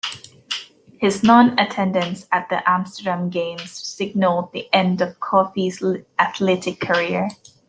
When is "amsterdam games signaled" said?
2.67-4.51